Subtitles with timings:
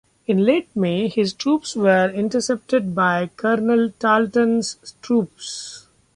[0.25, 5.85] In late May, his troops were intercepted by Colonel Tarleton's troops.